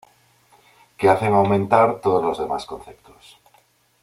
que 0.97 1.07
hacen 1.09 1.33
aumentar 1.35 2.01
todos 2.01 2.23
los 2.23 2.39
demás 2.39 2.65
conceptos 2.65 3.37